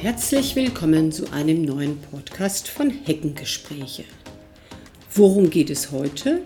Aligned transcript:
Herzlich 0.00 0.54
willkommen 0.54 1.10
zu 1.10 1.32
einem 1.32 1.62
neuen 1.62 1.98
Podcast 1.98 2.68
von 2.68 2.90
Heckengespräche. 2.90 4.04
Worum 5.14 5.48
geht 5.48 5.70
es 5.70 5.90
heute? 5.90 6.42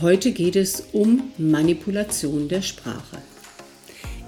Heute 0.00 0.30
geht 0.30 0.54
es 0.54 0.88
um 0.92 1.32
Manipulation 1.36 2.48
der 2.48 2.62
Sprache. 2.62 3.18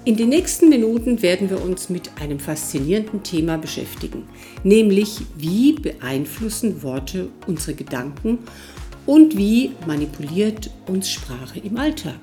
In 0.03 0.17
den 0.17 0.29
nächsten 0.29 0.67
Minuten 0.67 1.21
werden 1.21 1.49
wir 1.49 1.63
uns 1.63 1.89
mit 1.89 2.11
einem 2.21 2.39
faszinierenden 2.39 3.23
Thema 3.23 3.57
beschäftigen, 3.57 4.23
nämlich 4.63 5.19
wie 5.37 5.73
beeinflussen 5.73 6.83
Worte 6.83 7.29
unsere 7.47 7.75
Gedanken 7.75 8.39
und 9.05 9.37
wie 9.37 9.71
manipuliert 9.87 10.69
uns 10.87 11.09
Sprache 11.09 11.59
im 11.59 11.77
Alltag. 11.77 12.19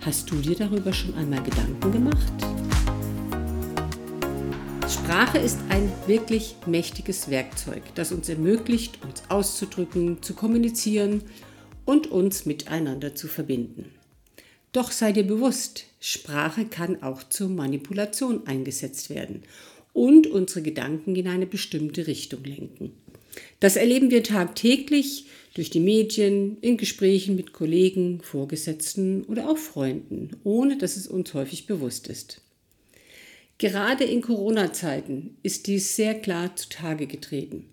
Hast 0.00 0.30
du 0.30 0.36
dir 0.36 0.56
darüber 0.56 0.92
schon 0.92 1.14
einmal 1.14 1.42
Gedanken 1.42 1.92
gemacht? 1.92 2.32
Sprache 5.12 5.36
ist 5.36 5.58
ein 5.68 5.92
wirklich 6.06 6.56
mächtiges 6.64 7.28
Werkzeug, 7.28 7.82
das 7.96 8.12
uns 8.12 8.30
ermöglicht, 8.30 8.98
uns 9.04 9.22
auszudrücken, 9.28 10.22
zu 10.22 10.32
kommunizieren 10.32 11.20
und 11.84 12.10
uns 12.10 12.46
miteinander 12.46 13.14
zu 13.14 13.28
verbinden. 13.28 13.90
Doch 14.72 14.90
sei 14.90 15.12
dir 15.12 15.24
bewusst, 15.24 15.84
Sprache 16.00 16.64
kann 16.64 17.02
auch 17.02 17.22
zur 17.24 17.50
Manipulation 17.50 18.46
eingesetzt 18.46 19.10
werden 19.10 19.42
und 19.92 20.28
unsere 20.28 20.62
Gedanken 20.62 21.14
in 21.14 21.28
eine 21.28 21.46
bestimmte 21.46 22.06
Richtung 22.06 22.44
lenken. 22.44 22.92
Das 23.60 23.76
erleben 23.76 24.10
wir 24.10 24.22
tagtäglich 24.22 25.26
durch 25.52 25.68
die 25.68 25.80
Medien, 25.80 26.56
in 26.62 26.78
Gesprächen 26.78 27.36
mit 27.36 27.52
Kollegen, 27.52 28.22
Vorgesetzten 28.22 29.24
oder 29.24 29.50
auch 29.50 29.58
Freunden, 29.58 30.30
ohne 30.42 30.78
dass 30.78 30.96
es 30.96 31.06
uns 31.06 31.34
häufig 31.34 31.66
bewusst 31.66 32.08
ist. 32.08 32.41
Gerade 33.62 34.02
in 34.02 34.22
Corona-Zeiten 34.22 35.36
ist 35.44 35.68
dies 35.68 35.94
sehr 35.94 36.20
klar 36.20 36.56
zutage 36.56 37.06
getreten. 37.06 37.66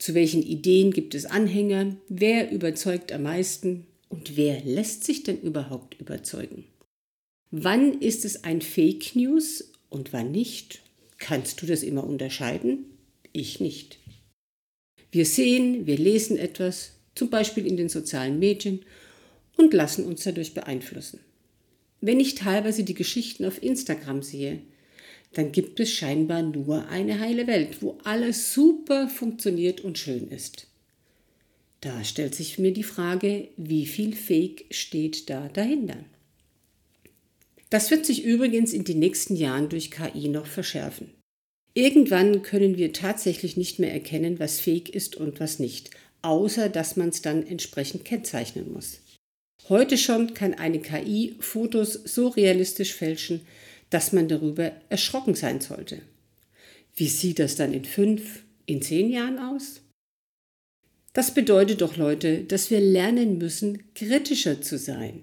Zu 0.00 0.14
welchen 0.14 0.42
Ideen 0.42 0.90
gibt 0.90 1.14
es 1.14 1.26
Anhänger? 1.26 1.94
Wer 2.08 2.50
überzeugt 2.50 3.12
am 3.12 3.22
meisten? 3.22 3.86
Und 4.08 4.36
wer 4.36 4.60
lässt 4.64 5.04
sich 5.04 5.22
denn 5.22 5.40
überhaupt 5.42 6.00
überzeugen? 6.00 6.64
Wann 7.52 8.00
ist 8.00 8.24
es 8.24 8.42
ein 8.42 8.62
Fake 8.62 9.14
News 9.14 9.70
und 9.90 10.12
wann 10.12 10.32
nicht? 10.32 10.82
Kannst 11.18 11.62
du 11.62 11.66
das 11.66 11.84
immer 11.84 12.02
unterscheiden? 12.02 12.86
Ich 13.32 13.60
nicht. 13.60 14.00
Wir 15.12 15.24
sehen, 15.24 15.86
wir 15.86 15.98
lesen 15.98 16.36
etwas, 16.36 16.94
zum 17.14 17.30
Beispiel 17.30 17.64
in 17.64 17.76
den 17.76 17.88
sozialen 17.88 18.40
Medien, 18.40 18.80
und 19.56 19.72
lassen 19.72 20.04
uns 20.04 20.24
dadurch 20.24 20.52
beeinflussen. 20.52 21.20
Wenn 22.00 22.18
ich 22.18 22.34
teilweise 22.34 22.82
die 22.82 22.94
Geschichten 22.94 23.44
auf 23.44 23.62
Instagram 23.62 24.22
sehe, 24.24 24.62
dann 25.32 25.52
gibt 25.52 25.78
es 25.80 25.92
scheinbar 25.92 26.42
nur 26.42 26.88
eine 26.88 27.20
heile 27.20 27.46
Welt, 27.46 27.82
wo 27.82 27.98
alles 28.04 28.52
super 28.52 29.08
funktioniert 29.08 29.80
und 29.82 29.98
schön 29.98 30.28
ist. 30.28 30.66
Da 31.80 32.04
stellt 32.04 32.34
sich 32.34 32.58
mir 32.58 32.72
die 32.72 32.82
Frage, 32.82 33.48
wie 33.56 33.86
viel 33.86 34.14
Fake 34.14 34.66
steht 34.70 35.30
da 35.30 35.48
dahinter? 35.48 36.04
Das 37.70 37.90
wird 37.90 38.04
sich 38.04 38.24
übrigens 38.24 38.72
in 38.72 38.84
den 38.84 38.98
nächsten 38.98 39.36
Jahren 39.36 39.68
durch 39.68 39.90
KI 39.90 40.28
noch 40.28 40.46
verschärfen. 40.46 41.10
Irgendwann 41.72 42.42
können 42.42 42.76
wir 42.76 42.92
tatsächlich 42.92 43.56
nicht 43.56 43.78
mehr 43.78 43.92
erkennen, 43.92 44.40
was 44.40 44.58
Fake 44.58 44.88
ist 44.88 45.14
und 45.14 45.38
was 45.38 45.60
nicht, 45.60 45.90
außer 46.22 46.68
dass 46.68 46.96
man 46.96 47.10
es 47.10 47.22
dann 47.22 47.46
entsprechend 47.46 48.04
kennzeichnen 48.04 48.72
muss. 48.72 49.00
Heute 49.68 49.96
schon 49.96 50.34
kann 50.34 50.54
eine 50.54 50.80
KI 50.80 51.36
Fotos 51.38 51.92
so 51.92 52.28
realistisch 52.28 52.92
fälschen, 52.92 53.42
dass 53.90 54.12
man 54.12 54.28
darüber 54.28 54.72
erschrocken 54.88 55.34
sein 55.34 55.60
sollte. 55.60 56.00
Wie 56.96 57.08
sieht 57.08 57.38
das 57.38 57.56
dann 57.56 57.72
in 57.72 57.84
fünf, 57.84 58.44
in 58.66 58.82
zehn 58.82 59.10
Jahren 59.10 59.38
aus? 59.38 59.80
Das 61.12 61.34
bedeutet 61.34 61.80
doch, 61.80 61.96
Leute, 61.96 62.44
dass 62.44 62.70
wir 62.70 62.80
lernen 62.80 63.38
müssen, 63.38 63.92
kritischer 63.94 64.62
zu 64.62 64.78
sein. 64.78 65.22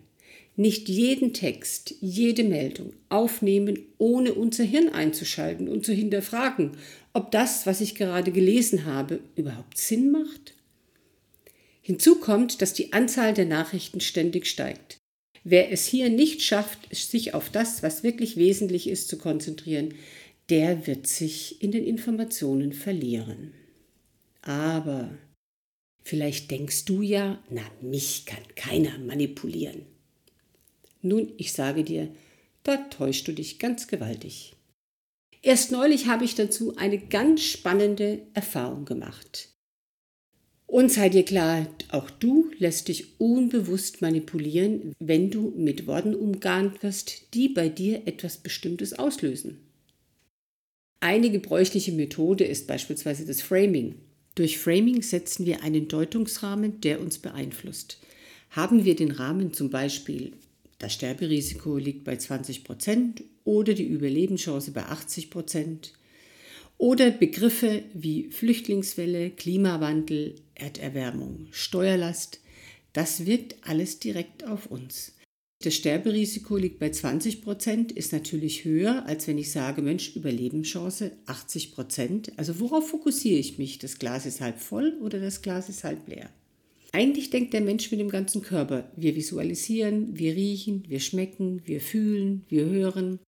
Nicht 0.57 0.89
jeden 0.89 1.33
Text, 1.33 1.95
jede 2.01 2.43
Meldung 2.43 2.93
aufnehmen, 3.09 3.79
ohne 3.97 4.33
unser 4.33 4.63
Hirn 4.63 4.89
einzuschalten 4.89 5.67
und 5.67 5.85
zu 5.85 5.93
hinterfragen, 5.93 6.71
ob 7.13 7.31
das, 7.31 7.65
was 7.67 7.79
ich 7.79 7.95
gerade 7.95 8.31
gelesen 8.31 8.85
habe, 8.85 9.19
überhaupt 9.35 9.77
Sinn 9.77 10.11
macht. 10.11 10.55
Hinzu 11.81 12.15
kommt, 12.15 12.61
dass 12.61 12.73
die 12.73 12.91
Anzahl 12.91 13.33
der 13.33 13.45
Nachrichten 13.45 14.01
ständig 14.01 14.47
steigt. 14.47 14.96
Wer 15.49 15.71
es 15.71 15.85
hier 15.85 16.09
nicht 16.09 16.41
schafft, 16.41 16.93
sich 16.93 17.33
auf 17.33 17.49
das, 17.49 17.81
was 17.81 18.03
wirklich 18.03 18.35
wesentlich 18.35 18.89
ist, 18.89 19.07
zu 19.07 19.17
konzentrieren, 19.17 19.93
der 20.49 20.87
wird 20.87 21.07
sich 21.07 21.61
in 21.61 21.71
den 21.71 21.85
Informationen 21.85 22.73
verlieren. 22.73 23.53
Aber 24.41 25.17
Vielleicht 26.07 26.51
denkst 26.51 26.85
du 26.85 27.01
ja, 27.01 27.43
na, 27.49 27.63
mich 27.81 28.25
kann 28.25 28.41
keiner 28.55 28.97
manipulieren. 28.97 29.85
Nun, 31.01 31.33
ich 31.35 31.51
sage 31.51 31.83
dir, 31.83 32.07
da 32.63 32.77
täuschst 32.77 33.27
du 33.27 33.33
dich 33.33 33.59
ganz 33.59 33.89
gewaltig. 33.89 34.55
Erst 35.41 35.73
neulich 35.73 36.07
habe 36.07 36.23
ich 36.23 36.33
dazu 36.33 36.77
eine 36.77 36.97
ganz 36.97 37.43
spannende 37.43 38.21
Erfahrung 38.33 38.85
gemacht. 38.85 39.49
Und 40.67 40.91
sei 40.91 41.07
dir 41.07 41.23
klar, 41.23 41.65
auch 41.89 42.09
du 42.09 42.51
lässt 42.59 42.89
dich 42.89 43.19
unbewusst 43.19 44.01
manipulieren, 44.01 44.93
wenn 44.99 45.31
du 45.31 45.53
mit 45.55 45.87
Worten 45.87 46.13
umgarnt 46.13 46.83
wirst, 46.83 47.33
die 47.33 47.47
bei 47.47 47.69
dir 47.69 48.05
etwas 48.05 48.37
Bestimmtes 48.37 48.93
auslösen. 48.93 49.57
Eine 50.99 51.31
gebräuchliche 51.31 51.93
Methode 51.93 52.43
ist 52.43 52.67
beispielsweise 52.67 53.25
das 53.25 53.41
Framing. 53.41 53.95
Durch 54.35 54.57
Framing 54.57 55.01
setzen 55.01 55.45
wir 55.45 55.63
einen 55.63 55.87
Deutungsrahmen, 55.87 56.81
der 56.81 56.99
uns 56.99 57.17
beeinflusst. 57.17 57.99
Haben 58.49 58.83
wir 58.83 58.95
den 58.95 59.11
Rahmen 59.11 59.53
zum 59.53 59.69
Beispiel, 59.69 60.33
das 60.79 60.93
Sterberisiko 60.93 61.77
liegt 61.77 62.03
bei 62.03 62.17
20 62.17 62.63
Prozent 62.63 63.23
oder 63.45 63.73
die 63.73 63.87
Überlebenschance 63.87 64.71
bei 64.71 64.83
80 64.83 65.29
Prozent 65.29 65.93
oder 66.77 67.11
Begriffe 67.11 67.83
wie 67.93 68.29
Flüchtlingswelle, 68.29 69.31
Klimawandel, 69.31 70.35
Erderwärmung, 70.55 71.47
Steuerlast, 71.51 72.39
das 72.93 73.25
wirkt 73.25 73.55
alles 73.61 73.99
direkt 73.99 74.45
auf 74.45 74.67
uns. 74.67 75.13
Das 75.63 75.73
Sterberisiko 75.73 76.55
liegt 76.55 76.77
bei 76.77 76.91
20 76.91 77.41
Prozent, 77.41 77.91
ist 77.91 78.13
natürlich 78.13 78.63
höher, 78.63 79.05
als 79.07 79.27
wenn 79.27 79.39
ich 79.39 79.51
sage, 79.51 79.81
Mensch, 79.81 80.15
Überlebenschance 80.15 81.11
80 81.25 81.73
Prozent. 81.73 82.31
Also 82.37 82.59
worauf 82.59 82.89
fokussiere 82.89 83.39
ich 83.39 83.57
mich? 83.57 83.79
Das 83.79 83.97
Glas 83.97 84.27
ist 84.27 84.39
halb 84.39 84.59
voll 84.59 84.97
oder 85.01 85.19
das 85.19 85.41
Glas 85.41 85.67
ist 85.67 85.83
halb 85.83 86.07
leer? 86.07 86.29
Eigentlich 86.91 87.31
denkt 87.31 87.53
der 87.53 87.61
Mensch 87.61 87.89
mit 87.89 87.99
dem 87.99 88.09
ganzen 88.09 88.43
Körper. 88.43 88.91
Wir 88.95 89.15
visualisieren, 89.15 90.17
wir 90.17 90.35
riechen, 90.35 90.83
wir 90.87 90.99
schmecken, 90.99 91.61
wir 91.65 91.81
fühlen, 91.81 92.45
wir 92.49 92.65
hören. 92.65 93.19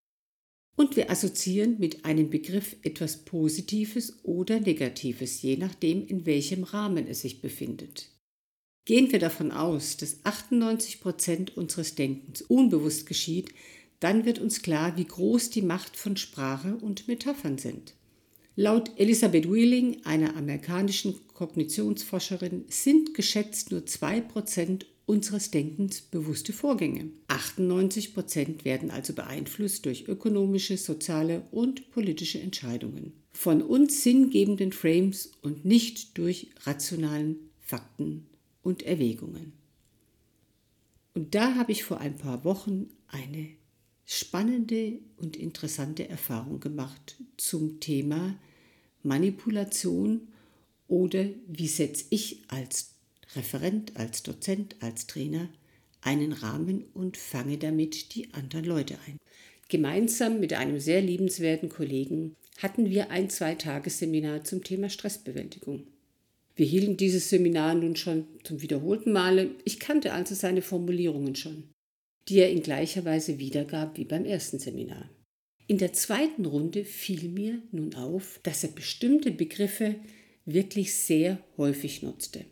Und 0.80 0.96
wir 0.96 1.12
assoziieren 1.12 1.76
mit 1.78 2.06
einem 2.06 2.30
Begriff 2.30 2.78
etwas 2.84 3.18
Positives 3.18 4.24
oder 4.24 4.62
Negatives, 4.62 5.42
je 5.42 5.58
nachdem, 5.58 6.08
in 6.08 6.26
welchem 6.26 6.64
Rahmen 6.64 7.06
es 7.06 7.20
sich 7.20 7.42
befindet. 7.42 8.10
Gehen 8.86 9.12
wir 9.12 9.20
davon 9.20 9.52
aus, 9.52 9.98
dass 9.98 10.24
98 10.24 11.02
Prozent 11.02 11.58
unseres 11.58 11.96
Denkens 11.96 12.44
unbewusst 12.44 13.08
geschieht, 13.08 13.50
dann 14.00 14.24
wird 14.24 14.40
uns 14.40 14.62
klar, 14.62 14.96
wie 14.96 15.04
groß 15.04 15.50
die 15.50 15.64
Macht 15.64 15.98
von 15.98 16.16
Sprache 16.16 16.78
und 16.78 17.10
Metaphern 17.10 17.58
sind. 17.58 17.94
Laut 18.56 18.90
Elisabeth 18.96 19.52
Wheeling, 19.52 20.06
einer 20.06 20.38
amerikanischen 20.38 21.28
Kognitionsforscherin, 21.34 22.64
sind 22.70 23.14
geschätzt 23.14 23.72
nur 23.72 23.82
2% 23.82 24.86
unseres 25.10 25.50
Denkens 25.50 26.02
bewusste 26.02 26.54
Vorgänge. 26.54 27.10
98% 27.30 28.64
werden 28.64 28.92
also 28.92 29.14
beeinflusst 29.14 29.88
durch 29.88 30.08
ökonomische, 30.08 30.78
soziale 30.78 31.42
und 31.50 31.90
politische 31.90 32.40
Entscheidungen. 32.40 33.14
Von 33.32 33.64
uns 33.64 34.04
sinngebenden 34.04 34.72
Frames 34.72 35.32
und 35.42 35.66
nicht 35.66 36.16
durch 36.20 36.52
rationalen 36.62 37.38
Fakten 37.60 38.28
und 38.62 38.84
Erwägungen. 38.84 39.54
Und 41.16 41.34
da 41.34 41.56
habe 41.56 41.72
ich 41.72 41.84
vor 41.84 42.00
ein 42.00 42.16
paar 42.16 42.44
Wochen 42.46 42.92
eine 43.08 43.50
spannende 44.06 45.00
und 45.18 45.36
interessante 45.36 46.08
Erfahrung 46.08 46.60
gemacht 46.60 47.16
zum 47.36 47.80
Thema 47.80 48.38
Manipulation 49.02 50.28
oder 50.88 51.26
wie 51.48 51.68
setze 51.68 52.06
ich 52.12 52.44
als 52.48 52.99
Referent, 53.36 53.96
als 53.96 54.24
Dozent, 54.24 54.76
als 54.80 55.08
Trainer 55.08 55.50
einen 56.02 56.34
Rahmen 56.34 56.86
und 56.94 57.18
fange 57.18 57.58
damit 57.58 58.16
die 58.16 58.34
anderen 58.34 58.66
Leute 58.66 58.98
ein. 59.08 59.18
Gemeinsam 59.68 60.40
mit 60.40 60.54
einem 60.54 60.80
sehr 60.80 61.02
liebenswerten 61.02 61.70
Kollegen 61.70 62.36
hatten 62.58 62.90
wir 62.90 63.12
ein 63.12 63.30
Zwei-Tages-Seminar 63.30 64.44
zum 64.44 64.64
Thema 64.64 64.90
Stressbewältigung. 64.90 65.86
Wir 66.56 66.66
hielten 66.66 66.98
dieses 66.98 67.30
Seminar 67.30 67.76
nun 67.76 67.96
schon 67.96 68.26
zum 68.44 68.62
wiederholten 68.62 69.14
Male. 69.14 69.52
Ich 69.64 69.80
kannte 69.80 70.12
also 70.12 70.36
seine 70.36 70.62
Formulierungen 70.62 71.36
schon, 71.36 71.66
die 72.28 72.40
er 72.40 72.52
in 72.52 72.64
gleicher 72.64 73.06
Weise 73.06 73.40
wiedergab 73.40 73.98
wie 73.98 74.06
beim 74.06 74.26
ersten 74.26 74.60
Seminar. 74.60 75.10
In 75.68 75.78
der 75.78 75.94
zweiten 75.94 76.46
Runde 76.46 76.84
fiel 76.84 77.30
mir 77.30 77.62
nun 77.72 77.94
auf, 77.94 78.40
dass 78.42 78.64
er 78.64 78.72
bestimmte 78.72 79.32
Begriffe 79.32 79.96
wirklich 80.46 80.96
sehr 80.96 81.38
häufig 81.58 82.02
nutzte. 82.02 82.44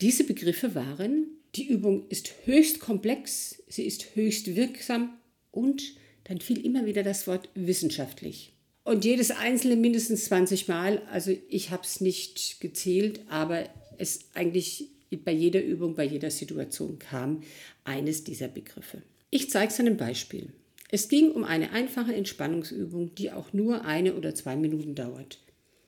Diese 0.00 0.24
Begriffe 0.24 0.74
waren, 0.74 1.26
die 1.54 1.68
Übung 1.68 2.08
ist 2.08 2.32
höchst 2.44 2.80
komplex, 2.80 3.62
sie 3.68 3.84
ist 3.84 4.16
höchst 4.16 4.56
wirksam 4.56 5.16
und 5.50 5.82
dann 6.24 6.40
fiel 6.40 6.64
immer 6.64 6.84
wieder 6.86 7.02
das 7.02 7.26
Wort 7.26 7.48
wissenschaftlich. 7.54 8.52
Und 8.82 9.04
jedes 9.04 9.30
einzelne 9.30 9.76
mindestens 9.76 10.26
20 10.26 10.68
Mal, 10.68 11.02
also 11.10 11.34
ich 11.48 11.70
habe 11.70 11.84
es 11.84 12.00
nicht 12.00 12.60
gezählt, 12.60 13.20
aber 13.28 13.68
es 13.98 14.26
eigentlich 14.34 14.88
bei 15.24 15.32
jeder 15.32 15.62
Übung, 15.62 15.94
bei 15.94 16.04
jeder 16.04 16.30
Situation 16.30 16.98
kam 16.98 17.42
eines 17.84 18.24
dieser 18.24 18.48
Begriffe. 18.48 19.02
Ich 19.30 19.50
zeige 19.50 19.72
es 19.72 19.80
an 19.80 19.86
einem 19.86 19.96
Beispiel. 19.96 20.52
Es 20.90 21.08
ging 21.08 21.30
um 21.30 21.44
eine 21.44 21.72
einfache 21.72 22.14
Entspannungsübung, 22.14 23.14
die 23.14 23.30
auch 23.30 23.52
nur 23.52 23.84
eine 23.84 24.14
oder 24.14 24.34
zwei 24.34 24.56
Minuten 24.56 24.94
dauert. 24.94 25.38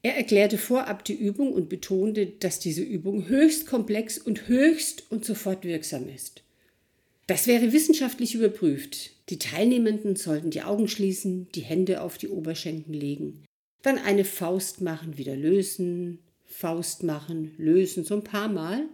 Er 0.07 0.17
erklärte 0.17 0.57
vorab 0.57 1.05
die 1.05 1.17
Übung 1.17 1.53
und 1.53 1.69
betonte, 1.69 2.27
dass 2.27 2.61
diese 2.61 2.85
Übung 2.85 3.27
höchst 3.27 3.67
komplex 3.67 4.19
und 4.19 4.47
höchst 4.47 5.03
und 5.11 5.25
sofort 5.25 5.65
wirksam 5.65 6.09
ist. 6.09 6.45
Das 7.27 7.49
wäre 7.49 7.73
wissenschaftlich 7.73 8.37
überprüft. 8.37 9.11
Die 9.31 9.41
Teilnehmenden 9.41 10.15
sollten 10.15 10.51
die 10.51 10.63
Augen 10.63 10.87
schließen, 10.87 11.49
die 11.57 11.63
Hände 11.63 12.03
auf 12.03 12.19
die 12.19 12.29
Oberschenkel 12.29 12.95
legen, 12.95 13.43
dann 13.83 13.99
eine 13.99 14.25
Faust 14.25 14.81
machen, 14.81 15.19
wieder 15.19 15.35
lösen, 15.35 16.21
Faust 16.45 17.03
machen, 17.03 17.51
lösen, 17.59 18.05
so 18.05 18.15
ein 18.15 18.23
paar 18.23 18.49
Mal, 18.49 18.85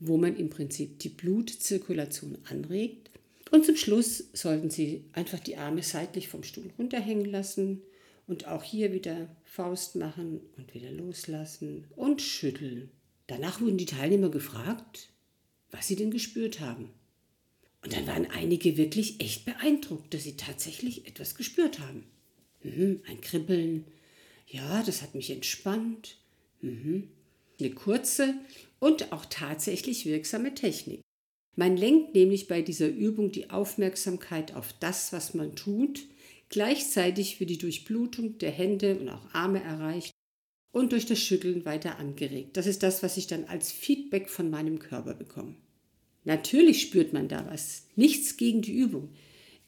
wo 0.00 0.16
man 0.16 0.34
im 0.34 0.50
Prinzip 0.50 0.98
die 0.98 1.10
Blutzirkulation 1.10 2.38
anregt 2.50 3.08
und 3.52 3.64
zum 3.64 3.76
Schluss 3.76 4.24
sollten 4.32 4.70
Sie 4.70 5.04
einfach 5.12 5.38
die 5.38 5.58
Arme 5.58 5.84
seitlich 5.84 6.26
vom 6.26 6.42
Stuhl 6.42 6.72
runterhängen 6.76 7.26
lassen 7.26 7.82
und 8.30 8.46
auch 8.46 8.62
hier 8.62 8.92
wieder 8.92 9.28
Faust 9.42 9.96
machen 9.96 10.40
und 10.56 10.72
wieder 10.72 10.92
loslassen 10.92 11.88
und 11.96 12.22
schütteln. 12.22 12.88
Danach 13.26 13.60
wurden 13.60 13.76
die 13.76 13.86
Teilnehmer 13.86 14.28
gefragt, 14.30 15.08
was 15.72 15.88
sie 15.88 15.96
denn 15.96 16.12
gespürt 16.12 16.60
haben. 16.60 16.90
Und 17.82 17.92
dann 17.92 18.06
waren 18.06 18.30
einige 18.30 18.76
wirklich 18.76 19.20
echt 19.20 19.44
beeindruckt, 19.46 20.14
dass 20.14 20.22
sie 20.22 20.36
tatsächlich 20.36 21.08
etwas 21.08 21.34
gespürt 21.34 21.80
haben. 21.80 22.04
Mhm, 22.62 23.02
ein 23.08 23.20
Kribbeln, 23.20 23.84
ja, 24.46 24.82
das 24.84 25.02
hat 25.02 25.16
mich 25.16 25.30
entspannt. 25.30 26.18
Mhm. 26.60 27.08
Eine 27.58 27.70
kurze 27.70 28.34
und 28.78 29.12
auch 29.12 29.26
tatsächlich 29.26 30.06
wirksame 30.06 30.54
Technik. 30.54 31.00
Man 31.56 31.76
lenkt 31.76 32.14
nämlich 32.14 32.46
bei 32.46 32.62
dieser 32.62 32.88
Übung 32.88 33.32
die 33.32 33.50
Aufmerksamkeit 33.50 34.54
auf 34.54 34.72
das, 34.78 35.12
was 35.12 35.34
man 35.34 35.56
tut, 35.56 36.06
gleichzeitig 36.50 37.40
wird 37.40 37.50
die 37.50 37.58
Durchblutung 37.58 38.38
der 38.38 38.50
Hände 38.50 38.96
und 38.96 39.08
auch 39.08 39.32
Arme 39.32 39.62
erreicht 39.62 40.12
und 40.72 40.92
durch 40.92 41.06
das 41.06 41.18
Schütteln 41.18 41.64
weiter 41.64 41.98
angeregt. 41.98 42.56
Das 42.56 42.66
ist 42.66 42.82
das, 42.82 43.02
was 43.02 43.16
ich 43.16 43.26
dann 43.26 43.44
als 43.44 43.72
Feedback 43.72 44.28
von 44.28 44.50
meinem 44.50 44.78
Körper 44.78 45.14
bekomme. 45.14 45.54
Natürlich 46.24 46.82
spürt 46.82 47.12
man 47.12 47.28
da 47.28 47.46
was. 47.50 47.86
Nichts 47.96 48.36
gegen 48.36 48.62
die 48.62 48.74
Übung. 48.74 49.08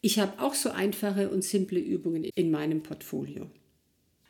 Ich 0.01 0.19
habe 0.19 0.41
auch 0.43 0.55
so 0.55 0.71
einfache 0.71 1.31
und 1.31 1.43
simple 1.43 1.81
Übungen 1.81 2.25
in 2.25 2.51
meinem 2.51 2.83
Portfolio. 2.83 3.51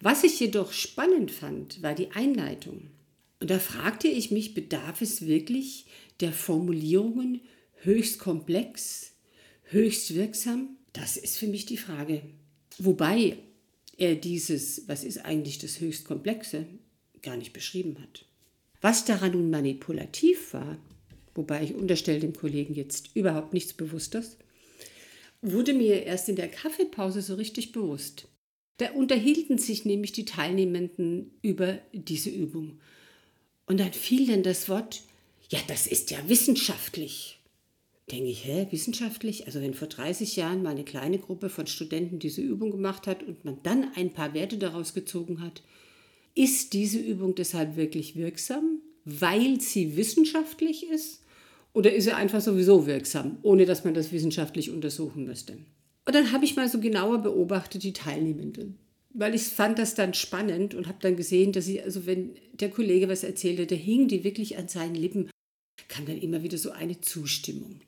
Was 0.01 0.25
ich 0.25 0.39
jedoch 0.39 0.73
spannend 0.73 1.31
fand, 1.31 1.83
war 1.83 1.95
die 1.95 2.11
Einleitung. 2.11 2.91
Und 3.41 3.51
da 3.51 3.59
fragte 3.59 4.09
ich 4.09 4.31
mich, 4.31 4.55
bedarf 4.55 5.01
es 5.01 5.27
wirklich 5.27 5.87
der 6.21 6.33
Formulierungen 6.33 7.41
höchst 7.83 8.19
komplex, 8.19 9.15
höchst 9.65 10.15
wirksam? 10.15 10.77
Das 10.93 11.17
ist 11.17 11.39
für 11.39 11.47
mich 11.47 11.67
die 11.67 11.77
Frage. 11.77 12.23
Wobei 12.79 13.39
er 13.97 14.17
dieses, 14.17 14.89
was 14.89 15.05
ist 15.05 15.25
eigentlich 15.25 15.59
das 15.59 15.81
höchst 15.81 16.05
komplexe, 16.05 16.67
gar 17.23 17.37
nicht 17.37 17.53
beschrieben 17.53 17.99
hat. 18.01 18.25
Was 18.81 19.05
daran 19.05 19.33
nun 19.33 19.51
manipulativ 19.51 20.55
war, 20.55 20.79
wobei 21.35 21.63
ich 21.63 21.75
unterstelle 21.75 22.21
dem 22.21 22.35
Kollegen 22.35 22.75
jetzt 22.75 23.15
überhaupt 23.15 23.53
nichts 23.53 23.73
Bewusstes, 23.73 24.37
wurde 25.41 25.75
mir 25.75 26.05
erst 26.05 26.29
in 26.29 26.37
der 26.37 26.49
Kaffeepause 26.49 27.23
so 27.23 27.35
richtig 27.35 27.73
bewusst. 27.73 28.29
Da 28.79 28.91
unterhielten 28.93 29.59
sich 29.59 29.85
nämlich 29.85 30.13
die 30.13 30.25
Teilnehmenden 30.25 31.31
über 31.43 31.79
diese 31.93 32.31
Übung. 32.31 32.81
Und 33.67 33.79
dann 33.79 33.93
fiel 33.93 34.27
dann 34.27 34.43
das 34.43 34.69
Wort 34.69 35.03
ja, 35.53 35.61
das 35.69 35.87
ist 35.87 36.11
ja 36.11 36.19
wissenschaftlich. 36.29 37.39
Denke 38.11 38.31
ich, 38.31 38.45
hä, 38.45 38.67
wissenschaftlich? 38.71 39.47
Also 39.47 39.61
wenn 39.61 39.75
vor 39.75 39.89
30 39.89 40.37
Jahren 40.37 40.63
mal 40.63 40.71
eine 40.71 40.85
kleine 40.85 41.19
Gruppe 41.19 41.49
von 41.49 41.67
Studenten 41.67 42.19
diese 42.19 42.43
Übung 42.43 42.71
gemacht 42.71 43.07
hat 43.07 43.23
und 43.23 43.45
man 43.45 43.59
dann 43.63 43.93
ein 43.95 44.13
paar 44.13 44.35
Werte 44.35 44.59
daraus 44.59 44.93
gezogen 44.93 45.41
hat, 45.41 45.63
ist 46.35 46.73
diese 46.73 46.99
Übung 46.99 47.35
deshalb 47.35 47.77
wirklich 47.77 48.17
wirksam, 48.17 48.81
weil 49.05 49.61
sie 49.61 49.97
wissenschaftlich 49.97 50.89
ist? 50.91 51.21
Oder 51.75 51.95
ist 51.95 52.05
sie 52.05 52.13
einfach 52.13 52.41
sowieso 52.41 52.87
wirksam, 52.87 53.39
ohne 53.43 53.65
dass 53.65 53.85
man 53.85 53.95
das 53.95 54.13
wissenschaftlich 54.13 54.71
untersuchen 54.71 55.25
müsste? 55.25 55.59
Und 56.05 56.15
dann 56.15 56.33
habe 56.33 56.45
ich 56.45 56.57
mal 56.57 56.69
so 56.69 56.81
genauer 56.81 57.19
beobachtet 57.19 57.83
die 57.83 57.93
Teilnehmenden 57.93 58.79
weil 59.15 59.35
ich 59.35 59.43
fand 59.43 59.79
das 59.79 59.95
dann 59.95 60.15
spannend 60.15 60.75
und 60.75 60.87
habe 60.87 60.99
dann 61.01 61.17
gesehen, 61.17 61.53
dass 61.53 61.67
sie, 61.67 61.83
also 61.83 62.07
wenn 62.07 62.35
der 62.55 62.71
Kollege 62.71 63.09
was 63.09 63.25
erzählte, 63.25 63.67
der 63.67 63.79
hing 63.79 64.09
die 64.09 64.25
wirklich 64.25 64.57
an 64.59 64.69
seinen 64.69 64.95
Lippen 64.95 65.31
kam 65.89 66.07
dann 66.07 66.19
immer 66.19 66.43
wieder 66.43 66.57
so 66.57 66.71
eine 66.71 67.01
Zustimmung. 67.01 67.81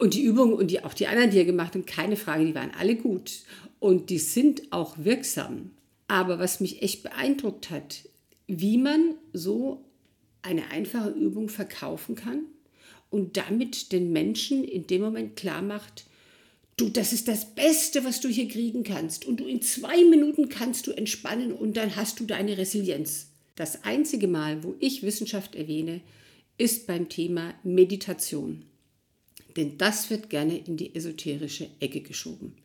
Und 0.00 0.14
die 0.14 0.22
Übungen 0.22 0.54
und 0.54 0.70
die, 0.70 0.82
auch 0.82 0.94
die 0.94 1.06
anderen, 1.06 1.30
die 1.30 1.36
er 1.36 1.44
gemacht 1.44 1.74
hat, 1.74 1.86
keine 1.86 2.16
Frage, 2.16 2.46
die 2.46 2.54
waren 2.54 2.70
alle 2.78 2.96
gut. 2.96 3.42
Und 3.80 4.08
die 4.08 4.18
sind 4.18 4.72
auch 4.72 4.96
wirksam. 4.96 5.72
Aber 6.08 6.38
was 6.38 6.58
mich 6.58 6.80
echt 6.80 7.02
beeindruckt 7.02 7.68
hat, 7.68 8.08
wie 8.46 8.78
man 8.78 9.14
so 9.34 9.84
eine 10.40 10.70
einfache 10.70 11.10
Übung 11.10 11.50
verkaufen 11.50 12.14
kann 12.14 12.44
und 13.10 13.36
damit 13.36 13.92
den 13.92 14.10
Menschen 14.10 14.64
in 14.64 14.86
dem 14.86 15.02
Moment 15.02 15.36
klar 15.36 15.60
macht, 15.60 16.06
du, 16.78 16.88
das 16.88 17.12
ist 17.12 17.28
das 17.28 17.54
Beste, 17.54 18.02
was 18.02 18.22
du 18.22 18.28
hier 18.28 18.48
kriegen 18.48 18.84
kannst. 18.84 19.26
Und 19.26 19.40
du 19.40 19.44
in 19.44 19.60
zwei 19.60 20.02
Minuten 20.04 20.48
kannst 20.48 20.86
du 20.86 20.92
entspannen 20.92 21.52
und 21.52 21.76
dann 21.76 21.94
hast 21.94 22.18
du 22.20 22.24
deine 22.24 22.56
Resilienz. 22.56 23.28
Das 23.54 23.84
einzige 23.84 24.28
Mal, 24.28 24.64
wo 24.64 24.76
ich 24.80 25.02
Wissenschaft 25.02 25.56
erwähne, 25.56 26.00
ist 26.56 26.86
beim 26.86 27.10
Thema 27.10 27.52
Meditation. 27.64 28.64
Denn 29.56 29.78
das 29.78 30.10
wird 30.10 30.30
gerne 30.30 30.58
in 30.58 30.76
die 30.76 30.94
esoterische 30.94 31.68
Ecke 31.80 32.00
geschoben. 32.00 32.56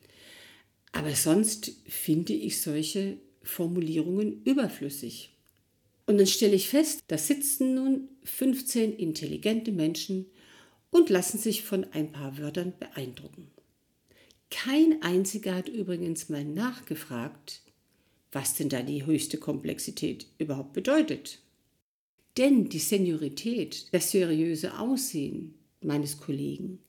Aber 0.92 1.14
sonst 1.14 1.74
finde 1.88 2.34
ich 2.34 2.62
solche 2.62 3.18
Formulierungen 3.44 4.44
überflüssig. 4.44 5.32
Und 6.06 6.18
dann 6.18 6.28
stelle 6.28 6.56
ich 6.56 6.70
fest, 6.70 7.04
da 7.08 7.18
sitzen 7.18 7.76
nun 7.76 8.10
15 8.24 8.96
intelligente 8.96 9.72
Menschen 9.72 10.28
und 10.92 11.10
lassen 11.10 11.38
sich 11.38 11.64
von 11.64 11.84
ein 11.92 12.12
paar 12.12 12.38
Wörtern 12.38 12.74
beeindrucken. 12.80 13.50
Kein 14.52 15.02
einziger 15.02 15.56
hat 15.56 15.68
übrigens 15.68 16.30
mal 16.30 16.46
nachgefragt, 16.46 17.62
was 18.32 18.54
denn 18.54 18.70
da 18.70 18.82
die 18.82 19.06
höchste 19.06 19.38
Komplexität 19.38 20.28
überhaupt 20.38 20.74
bedeutet. 20.74 21.40
Denn 22.38 22.70
die 22.70 22.80
Seniorität, 22.80 23.88
das 23.92 24.12
seriöse 24.12 24.78
Aussehen 24.80 25.56
meines 25.86 26.20
Kollegen 26.20 26.80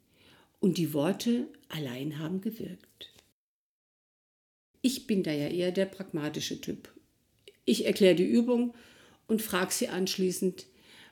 und 0.60 0.78
die 0.78 0.92
Worte 0.92 1.48
allein 1.68 2.18
haben 2.18 2.40
gewirkt. 2.40 3.12
Ich 4.82 5.06
bin 5.06 5.22
da 5.22 5.32
ja 5.32 5.48
eher 5.48 5.72
der 5.72 5.86
pragmatische 5.86 6.60
Typ. 6.60 6.92
Ich 7.64 7.86
erkläre 7.86 8.14
die 8.14 8.24
Übung 8.24 8.74
und 9.26 9.42
frage 9.42 9.72
sie 9.72 9.88
anschließend, 9.88 10.66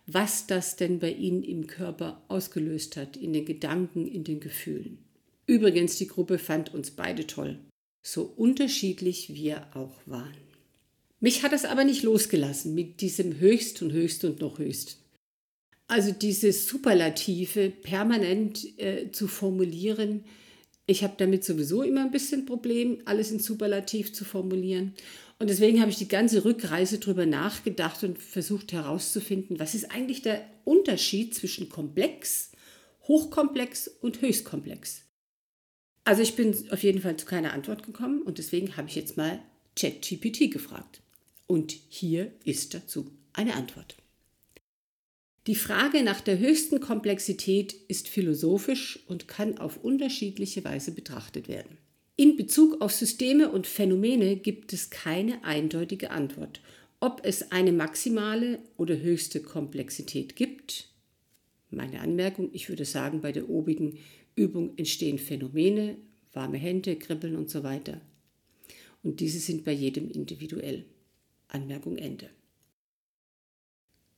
was 0.07 0.47
das 0.47 0.77
denn 0.77 0.99
bei 0.99 1.11
Ihnen 1.11 1.43
im 1.43 1.67
Körper 1.67 2.23
ausgelöst 2.29 2.97
hat, 2.97 3.17
in 3.17 3.33
den 3.33 3.45
Gedanken, 3.45 4.07
in 4.07 4.23
den 4.23 4.41
Gefühlen. 4.41 4.99
Übrigens, 5.47 5.97
die 5.99 6.07
Gruppe 6.07 6.39
fand 6.39 6.73
uns 6.75 6.91
beide 6.91 7.27
toll, 7.27 7.59
so 8.03 8.23
unterschiedlich 8.23 9.35
wir 9.35 9.67
auch 9.75 9.97
waren. 10.07 10.37
Mich 11.21 11.43
hat 11.43 11.53
es 11.53 11.65
aber 11.65 11.85
nicht 11.85 12.03
losgelassen 12.03 12.75
mit 12.75 13.01
diesem 13.01 13.39
höchst 13.39 13.81
und 13.83 13.93
höchst 13.93 14.25
und 14.25 14.41
noch 14.41 14.59
höchst. 14.59 14.99
Also 15.95 16.11
diese 16.11 16.53
Superlative 16.53 17.71
permanent 17.71 18.81
äh, 18.81 19.13
zu 19.13 19.29
formulieren, 19.29 20.25
ich 20.87 21.05
habe 21.05 21.15
damit 21.19 21.45
sowieso 21.45 21.85
immer 21.85 22.01
ein 22.01 22.11
bisschen 22.11 22.47
Problem, 22.47 22.99
alles 23.05 23.31
in 23.31 23.39
Superlativ 23.39 24.13
zu 24.13 24.25
formulieren. 24.25 24.95
Und 25.39 25.51
deswegen 25.51 25.81
habe 25.81 25.93
ich 25.93 25.97
die 25.97 26.09
ganze 26.09 26.45
Rückreise 26.45 26.99
darüber 26.99 27.27
nachgedacht 27.27 28.03
und 28.03 28.19
versucht 28.19 28.73
herauszufinden, 28.73 29.61
was 29.61 29.77
ist 29.77 29.93
eigentlich 29.93 30.23
der 30.23 30.45
Unterschied 30.65 31.33
zwischen 31.33 31.69
komplex, 31.69 32.51
hochkomplex 33.07 33.87
und 33.87 34.21
höchstkomplex. 34.21 35.03
Also 36.03 36.23
ich 36.23 36.35
bin 36.35 36.57
auf 36.73 36.83
jeden 36.83 37.03
Fall 37.03 37.17
zu 37.19 37.27
keiner 37.27 37.53
Antwort 37.53 37.85
gekommen 37.85 38.21
und 38.23 38.39
deswegen 38.39 38.77
habe 38.77 38.89
ich 38.89 38.97
jetzt 38.97 39.17
mal 39.17 39.41
ChatGPT 39.77 40.51
gefragt. 40.51 41.03
Und 41.47 41.71
hier 41.89 42.33
ist 42.43 42.75
dazu 42.75 43.13
eine 43.33 43.55
Antwort. 43.55 43.95
Die 45.47 45.55
Frage 45.55 46.03
nach 46.03 46.23
der 46.23 46.39
höchsten 46.39 46.81
Komplexität 46.81 47.75
ist 47.89 48.09
philosophisch 48.09 49.01
und 49.09 49.29
kann 49.29 49.59
auf 49.59 49.83
unterschiedliche 49.85 50.65
Weise 50.65 50.93
betrachtet 50.93 51.49
werden. 51.49 51.77
In 52.17 52.37
Bezug 52.37 52.81
auf 52.81 52.93
Systeme 52.93 53.51
und 53.51 53.67
Phänomene 53.67 54.37
gibt 54.37 54.73
es 54.73 54.89
keine 54.89 55.45
eindeutige 55.45 56.13
Antwort. 56.13 56.63
Ob 56.99 57.21
es 57.25 57.51
eine 57.53 57.73
maximale 57.73 58.61
oder 58.79 58.99
höchste 58.99 59.41
Komplexität 59.41 60.35
gibt? 60.35 60.89
Meine 61.71 62.01
Anmerkung, 62.01 62.49
ich 62.53 62.71
würde 62.71 62.87
sagen, 62.87 63.21
bei 63.21 63.33
der 63.33 63.51
obigen 63.51 63.99
Übung 64.37 64.73
entstehen 64.79 65.19
Phänomene, 65.19 65.97
warme 66.33 66.57
Hände, 66.57 66.97
Kribbeln 66.97 67.37
und 67.37 67.51
so 67.51 67.63
weiter. 67.63 68.01
Und 69.03 69.21
diese 69.21 69.41
sind 69.41 69.65
bei 69.65 69.73
jedem 69.73 70.11
individuell. 70.11 70.87
Anmerkung 71.49 71.99
Ende. 71.99 72.31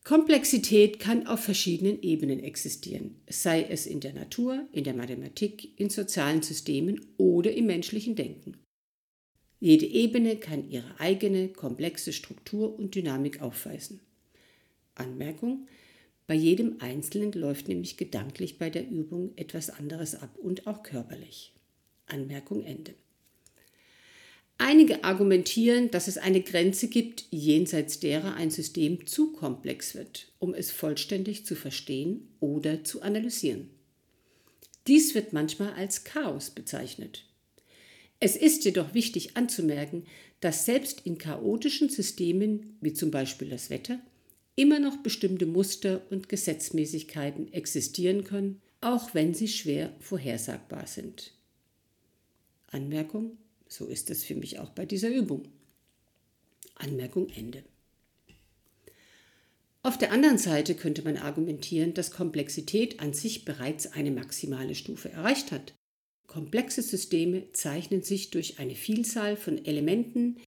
Komplexität 0.06 1.00
kann 1.00 1.26
auf 1.26 1.40
verschiedenen 1.40 2.00
Ebenen 2.00 2.38
existieren, 2.38 3.16
sei 3.28 3.64
es 3.64 3.86
in 3.86 3.98
der 3.98 4.12
Natur, 4.12 4.68
in 4.70 4.84
der 4.84 4.94
Mathematik, 4.94 5.80
in 5.80 5.90
sozialen 5.90 6.42
Systemen 6.42 7.04
oder 7.16 7.52
im 7.52 7.66
menschlichen 7.66 8.14
Denken. 8.14 8.56
Jede 9.58 9.84
Ebene 9.84 10.36
kann 10.36 10.70
ihre 10.70 11.00
eigene 11.00 11.48
komplexe 11.48 12.12
Struktur 12.12 12.78
und 12.78 12.94
Dynamik 12.94 13.42
aufweisen. 13.42 13.98
Anmerkung: 14.94 15.66
Bei 16.28 16.34
jedem 16.34 16.76
Einzelnen 16.78 17.32
läuft 17.32 17.66
nämlich 17.66 17.96
gedanklich 17.96 18.58
bei 18.58 18.70
der 18.70 18.88
Übung 18.88 19.32
etwas 19.34 19.70
anderes 19.70 20.14
ab 20.14 20.38
und 20.38 20.68
auch 20.68 20.84
körperlich. 20.84 21.52
Anmerkung 22.06 22.62
Ende. 22.62 22.94
Einige 24.58 25.04
argumentieren, 25.04 25.90
dass 25.90 26.08
es 26.08 26.16
eine 26.16 26.40
Grenze 26.40 26.88
gibt, 26.88 27.26
jenseits 27.30 28.00
derer 28.00 28.34
ein 28.34 28.50
System 28.50 29.06
zu 29.06 29.32
komplex 29.32 29.94
wird, 29.94 30.32
um 30.38 30.54
es 30.54 30.70
vollständig 30.70 31.44
zu 31.44 31.54
verstehen 31.54 32.28
oder 32.40 32.82
zu 32.82 33.02
analysieren. 33.02 33.68
Dies 34.86 35.14
wird 35.14 35.32
manchmal 35.32 35.74
als 35.74 36.04
Chaos 36.04 36.50
bezeichnet. 36.50 37.24
Es 38.18 38.34
ist 38.34 38.64
jedoch 38.64 38.94
wichtig 38.94 39.36
anzumerken, 39.36 40.04
dass 40.40 40.64
selbst 40.64 41.02
in 41.04 41.18
chaotischen 41.18 41.90
Systemen, 41.90 42.76
wie 42.80 42.94
zum 42.94 43.10
Beispiel 43.10 43.50
das 43.50 43.68
Wetter, 43.68 44.00
immer 44.54 44.78
noch 44.78 44.96
bestimmte 44.98 45.44
Muster 45.44 46.00
und 46.08 46.30
Gesetzmäßigkeiten 46.30 47.52
existieren 47.52 48.24
können, 48.24 48.62
auch 48.80 49.12
wenn 49.12 49.34
sie 49.34 49.48
schwer 49.48 49.92
vorhersagbar 50.00 50.86
sind. 50.86 51.32
Anmerkung 52.68 53.36
so 53.76 53.86
ist 53.86 54.10
es 54.10 54.24
für 54.24 54.34
mich 54.34 54.58
auch 54.58 54.70
bei 54.70 54.86
dieser 54.86 55.10
Übung. 55.10 55.48
Anmerkung 56.76 57.28
Ende. 57.28 57.62
Auf 59.82 59.98
der 59.98 60.12
anderen 60.12 60.38
Seite 60.38 60.74
könnte 60.74 61.02
man 61.02 61.16
argumentieren, 61.16 61.94
dass 61.94 62.10
Komplexität 62.10 63.00
an 63.00 63.12
sich 63.12 63.44
bereits 63.44 63.92
eine 63.92 64.10
maximale 64.10 64.74
Stufe 64.74 65.10
erreicht 65.10 65.52
hat. 65.52 65.74
Komplexe 66.26 66.82
Systeme 66.82 67.52
zeichnen 67.52 68.02
sich 68.02 68.30
durch 68.30 68.58
eine 68.58 68.74
Vielzahl 68.74 69.36
von 69.36 69.64
Elementen, 69.64 70.40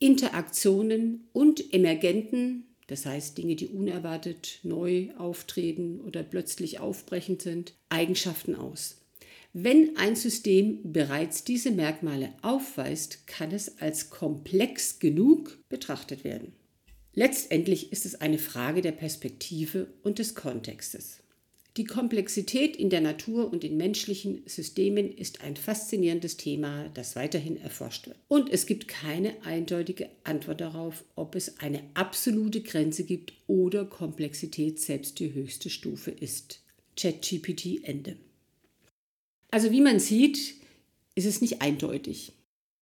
Interaktionen 0.00 1.28
und 1.32 1.72
emergenten, 1.72 2.74
das 2.88 3.06
heißt 3.06 3.38
Dinge, 3.38 3.54
die 3.54 3.68
unerwartet 3.68 4.58
neu 4.64 5.10
auftreten 5.16 6.00
oder 6.00 6.24
plötzlich 6.24 6.80
aufbrechend 6.80 7.40
sind, 7.42 7.74
Eigenschaften 7.88 8.56
aus. 8.56 9.01
Wenn 9.54 9.98
ein 9.98 10.16
System 10.16 10.80
bereits 10.92 11.44
diese 11.44 11.72
Merkmale 11.72 12.32
aufweist, 12.40 13.26
kann 13.26 13.50
es 13.50 13.78
als 13.82 14.08
komplex 14.08 14.98
genug 14.98 15.58
betrachtet 15.68 16.24
werden. 16.24 16.54
Letztendlich 17.12 17.92
ist 17.92 18.06
es 18.06 18.18
eine 18.18 18.38
Frage 18.38 18.80
der 18.80 18.92
Perspektive 18.92 19.88
und 20.02 20.18
des 20.18 20.34
Kontextes. 20.34 21.18
Die 21.76 21.84
Komplexität 21.84 22.76
in 22.76 22.88
der 22.88 23.02
Natur 23.02 23.52
und 23.52 23.62
in 23.62 23.76
menschlichen 23.76 24.42
Systemen 24.46 25.10
ist 25.10 25.42
ein 25.42 25.56
faszinierendes 25.56 26.38
Thema, 26.38 26.88
das 26.94 27.14
weiterhin 27.14 27.58
erforscht 27.58 28.06
wird. 28.06 28.18
Und 28.28 28.50
es 28.50 28.64
gibt 28.64 28.88
keine 28.88 29.34
eindeutige 29.44 30.08
Antwort 30.24 30.62
darauf, 30.62 31.04
ob 31.14 31.34
es 31.34 31.58
eine 31.58 31.82
absolute 31.92 32.62
Grenze 32.62 33.04
gibt 33.04 33.34
oder 33.46 33.84
Komplexität 33.84 34.80
selbst 34.80 35.18
die 35.18 35.34
höchste 35.34 35.68
Stufe 35.68 36.10
ist. 36.10 36.62
ChatGPT 36.96 37.84
Ende. 37.84 38.16
Also 39.52 39.70
wie 39.70 39.82
man 39.82 40.00
sieht, 40.00 40.54
ist 41.14 41.26
es 41.26 41.42
nicht 41.42 41.60
eindeutig. 41.60 42.32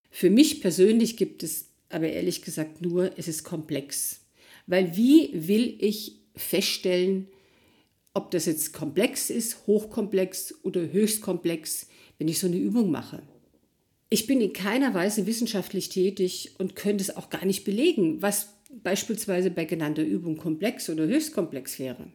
Für 0.09 0.31
mich 0.31 0.61
persönlich 0.61 1.17
gibt 1.17 1.43
es 1.43 1.67
aber 1.89 2.09
ehrlich 2.09 2.43
gesagt 2.43 2.81
nur, 2.81 3.19
es 3.19 3.27
ist 3.27 3.43
komplex. 3.43 4.21
Weil 4.69 4.97
wie 4.97 5.31
will 5.33 5.77
ich 5.81 6.21
feststellen, 6.37 7.27
ob 8.15 8.31
das 8.31 8.47
jetzt 8.47 8.73
komplex 8.73 9.31
ist, 9.31 9.67
hochkomplex 9.67 10.55
oder 10.63 10.93
höchstkomplex, 10.93 11.89
wenn 12.19 12.29
ich 12.29 12.39
so 12.39 12.47
eine 12.47 12.59
Übung 12.59 12.93
mache? 12.93 13.21
Ich 14.09 14.29
bin 14.29 14.41
in 14.41 14.53
keiner 14.53 14.95
Weise 14.95 15.27
wissenschaftlich 15.27 15.89
tätig 15.89 16.53
und 16.59 16.77
könnte 16.77 17.03
es 17.03 17.17
auch 17.17 17.31
gar 17.31 17.45
nicht 17.45 17.65
belegen, 17.65 18.23
was 18.23 18.55
beispielsweise 18.71 19.51
bei 19.51 19.65
genannter 19.65 20.05
Übung 20.05 20.37
komplex 20.37 20.89
oder 20.89 21.09
höchstkomplex 21.09 21.81
wäre. 21.81 22.13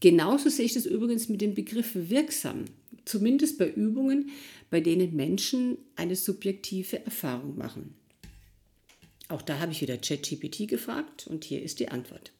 Genauso 0.00 0.50
sehe 0.50 0.66
ich 0.66 0.74
das 0.74 0.84
übrigens 0.84 1.30
mit 1.30 1.40
dem 1.40 1.54
Begriff 1.54 1.92
wirksam 1.94 2.66
zumindest 3.04 3.58
bei 3.58 3.68
Übungen, 3.70 4.30
bei 4.70 4.80
denen 4.80 5.14
Menschen 5.14 5.78
eine 5.96 6.16
subjektive 6.16 7.04
Erfahrung 7.04 7.56
machen. 7.56 7.94
Auch 9.28 9.42
da 9.42 9.58
habe 9.58 9.72
ich 9.72 9.80
wieder 9.80 9.96
ChatGPT 9.96 10.68
gefragt 10.68 11.26
und 11.26 11.44
hier 11.44 11.62
ist 11.62 11.80
die 11.80 11.88
Antwort. 11.88 12.32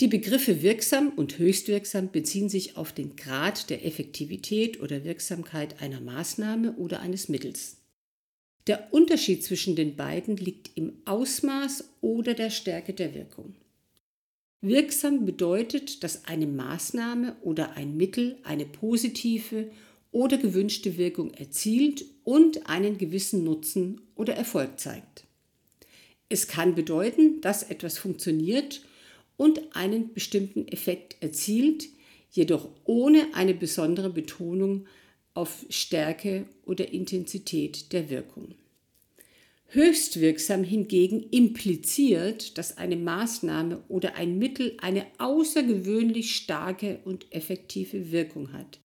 Die 0.00 0.06
Begriffe 0.06 0.62
wirksam 0.62 1.08
und 1.08 1.38
höchstwirksam 1.38 2.12
beziehen 2.12 2.48
sich 2.48 2.76
auf 2.76 2.92
den 2.92 3.16
Grad 3.16 3.68
der 3.68 3.84
Effektivität 3.84 4.80
oder 4.80 5.04
Wirksamkeit 5.04 5.82
einer 5.82 6.00
Maßnahme 6.00 6.74
oder 6.76 7.00
eines 7.00 7.28
Mittels. 7.28 7.78
Der 8.68 8.92
Unterschied 8.92 9.42
zwischen 9.42 9.74
den 9.74 9.96
beiden 9.96 10.36
liegt 10.36 10.76
im 10.76 10.92
Ausmaß 11.04 11.84
oder 12.00 12.34
der 12.34 12.50
Stärke 12.50 12.92
der 12.92 13.14
Wirkung. 13.14 13.56
Wirksam 14.60 15.24
bedeutet, 15.24 16.02
dass 16.02 16.24
eine 16.24 16.46
Maßnahme 16.46 17.36
oder 17.42 17.76
ein 17.76 17.96
Mittel 17.96 18.38
eine 18.42 18.66
positive 18.66 19.70
oder 20.10 20.36
gewünschte 20.36 20.98
Wirkung 20.98 21.32
erzielt 21.34 22.04
und 22.24 22.68
einen 22.68 22.98
gewissen 22.98 23.44
Nutzen 23.44 24.00
oder 24.16 24.34
Erfolg 24.34 24.80
zeigt. 24.80 25.24
Es 26.28 26.48
kann 26.48 26.74
bedeuten, 26.74 27.40
dass 27.40 27.62
etwas 27.62 27.98
funktioniert 27.98 28.82
und 29.36 29.76
einen 29.76 30.12
bestimmten 30.12 30.66
Effekt 30.68 31.16
erzielt, 31.22 31.88
jedoch 32.32 32.68
ohne 32.84 33.28
eine 33.34 33.54
besondere 33.54 34.10
Betonung 34.10 34.86
auf 35.34 35.64
Stärke 35.70 36.46
oder 36.66 36.92
Intensität 36.92 37.92
der 37.92 38.10
Wirkung. 38.10 38.56
Höchstwirksam 39.70 40.64
hingegen 40.64 41.22
impliziert, 41.30 42.56
dass 42.56 42.78
eine 42.78 42.96
Maßnahme 42.96 43.84
oder 43.88 44.14
ein 44.14 44.38
Mittel 44.38 44.74
eine 44.80 45.04
außergewöhnlich 45.18 46.34
starke 46.34 47.00
und 47.04 47.26
effektive 47.32 48.10
Wirkung 48.10 48.54
hat. 48.54 48.80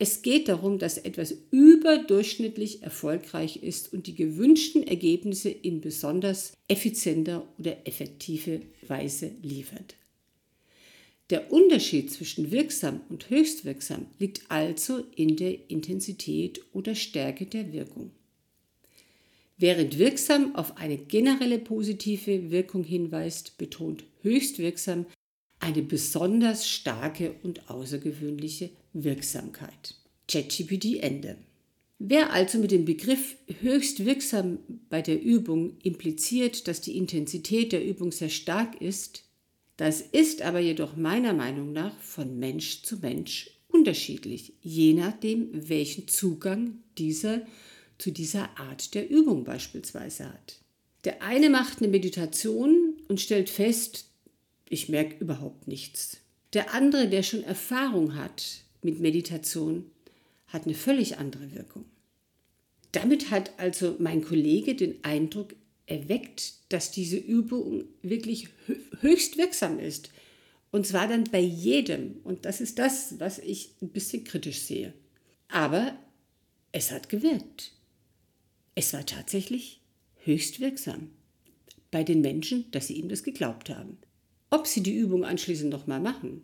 Es 0.00 0.22
geht 0.22 0.48
darum, 0.48 0.80
dass 0.80 0.98
etwas 0.98 1.32
überdurchschnittlich 1.52 2.82
erfolgreich 2.82 3.62
ist 3.62 3.92
und 3.92 4.08
die 4.08 4.16
gewünschten 4.16 4.84
Ergebnisse 4.84 5.50
in 5.50 5.80
besonders 5.80 6.54
effizienter 6.66 7.46
oder 7.56 7.86
effektive 7.86 8.62
Weise 8.84 9.30
liefert. 9.42 9.94
Der 11.30 11.52
Unterschied 11.52 12.10
zwischen 12.10 12.50
wirksam 12.50 13.02
und 13.08 13.30
höchstwirksam 13.30 14.06
liegt 14.18 14.50
also 14.50 15.04
in 15.14 15.36
der 15.36 15.70
Intensität 15.70 16.60
oder 16.72 16.96
Stärke 16.96 17.46
der 17.46 17.72
Wirkung. 17.72 18.10
Während 19.62 19.96
wirksam 19.96 20.56
auf 20.56 20.76
eine 20.76 20.98
generelle 20.98 21.60
positive 21.60 22.50
Wirkung 22.50 22.82
hinweist, 22.82 23.58
betont 23.58 24.02
höchst 24.22 24.58
wirksam 24.58 25.06
eine 25.60 25.82
besonders 25.82 26.68
starke 26.68 27.36
und 27.44 27.70
außergewöhnliche 27.70 28.70
Wirksamkeit. 28.92 29.94
ChatGPT 30.26 30.96
Ende. 31.00 31.36
Wer 32.00 32.32
also 32.32 32.58
mit 32.58 32.72
dem 32.72 32.84
Begriff 32.84 33.36
höchst 33.60 34.04
wirksam 34.04 34.58
bei 34.90 35.00
der 35.00 35.22
Übung 35.22 35.76
impliziert, 35.84 36.66
dass 36.66 36.80
die 36.80 36.96
Intensität 36.96 37.70
der 37.70 37.86
Übung 37.86 38.10
sehr 38.10 38.30
stark 38.30 38.80
ist, 38.80 39.22
das 39.76 40.00
ist 40.00 40.42
aber 40.42 40.58
jedoch 40.58 40.96
meiner 40.96 41.34
Meinung 41.34 41.70
nach 41.70 41.96
von 42.00 42.36
Mensch 42.36 42.82
zu 42.82 42.96
Mensch 42.96 43.48
unterschiedlich, 43.68 44.54
je 44.60 44.92
nachdem, 44.94 45.50
welchen 45.68 46.08
Zugang 46.08 46.78
dieser 46.98 47.42
zu 47.98 48.10
dieser 48.10 48.58
Art 48.58 48.94
der 48.94 49.08
Übung 49.08 49.44
beispielsweise 49.44 50.28
hat. 50.28 50.60
Der 51.04 51.22
eine 51.22 51.50
macht 51.50 51.78
eine 51.78 51.88
Meditation 51.88 52.94
und 53.08 53.20
stellt 53.20 53.50
fest, 53.50 54.06
ich 54.68 54.88
merke 54.88 55.16
überhaupt 55.18 55.68
nichts. 55.68 56.18
Der 56.52 56.74
andere, 56.74 57.08
der 57.08 57.22
schon 57.22 57.42
Erfahrung 57.42 58.14
hat 58.14 58.62
mit 58.82 59.00
Meditation, 59.00 59.90
hat 60.46 60.66
eine 60.66 60.74
völlig 60.74 61.18
andere 61.18 61.54
Wirkung. 61.54 61.84
Damit 62.92 63.30
hat 63.30 63.58
also 63.58 63.96
mein 63.98 64.22
Kollege 64.22 64.74
den 64.74 65.02
Eindruck 65.02 65.54
erweckt, 65.86 66.54
dass 66.68 66.90
diese 66.90 67.16
Übung 67.16 67.84
wirklich 68.02 68.48
höchst 69.00 69.38
wirksam 69.38 69.78
ist. 69.78 70.10
Und 70.70 70.86
zwar 70.86 71.08
dann 71.08 71.24
bei 71.24 71.40
jedem. 71.40 72.20
Und 72.24 72.44
das 72.44 72.60
ist 72.60 72.78
das, 72.78 73.18
was 73.18 73.38
ich 73.38 73.72
ein 73.80 73.88
bisschen 73.88 74.24
kritisch 74.24 74.60
sehe. 74.60 74.92
Aber 75.48 75.96
es 76.70 76.90
hat 76.90 77.08
gewirkt. 77.08 77.72
Es 78.74 78.92
war 78.92 79.04
tatsächlich 79.04 79.80
höchst 80.24 80.60
wirksam 80.60 81.10
bei 81.90 82.04
den 82.04 82.22
Menschen, 82.22 82.70
dass 82.70 82.86
sie 82.86 82.94
ihm 82.94 83.08
das 83.08 83.22
geglaubt 83.22 83.68
haben. 83.70 83.98
Ob 84.50 84.66
sie 84.66 84.82
die 84.82 84.96
Übung 84.96 85.24
anschließend 85.24 85.70
nochmal 85.70 86.00
machen, 86.00 86.42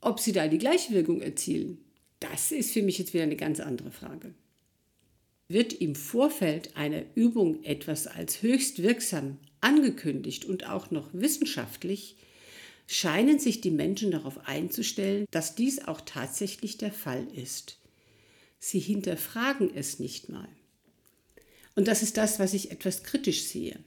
ob 0.00 0.20
sie 0.20 0.32
da 0.32 0.48
die 0.48 0.58
gleiche 0.58 0.92
Wirkung 0.92 1.20
erzielen, 1.20 1.78
das 2.20 2.52
ist 2.52 2.72
für 2.72 2.82
mich 2.82 2.98
jetzt 2.98 3.14
wieder 3.14 3.24
eine 3.24 3.36
ganz 3.36 3.60
andere 3.60 3.90
Frage. 3.90 4.34
Wird 5.48 5.72
im 5.72 5.94
Vorfeld 5.94 6.76
einer 6.76 7.04
Übung 7.14 7.62
etwas 7.64 8.06
als 8.06 8.42
höchst 8.42 8.82
wirksam 8.82 9.38
angekündigt 9.60 10.44
und 10.44 10.68
auch 10.68 10.90
noch 10.90 11.08
wissenschaftlich, 11.12 12.16
scheinen 12.86 13.38
sich 13.38 13.60
die 13.60 13.70
Menschen 13.70 14.10
darauf 14.10 14.46
einzustellen, 14.46 15.26
dass 15.30 15.54
dies 15.54 15.86
auch 15.86 16.00
tatsächlich 16.00 16.78
der 16.78 16.92
Fall 16.92 17.26
ist. 17.34 17.78
Sie 18.58 18.80
hinterfragen 18.80 19.74
es 19.74 19.98
nicht 19.98 20.28
mal. 20.28 20.48
Und 21.78 21.86
das 21.86 22.02
ist 22.02 22.16
das, 22.16 22.40
was 22.40 22.54
ich 22.54 22.72
etwas 22.72 23.04
kritisch 23.04 23.44
sehe. 23.44 23.78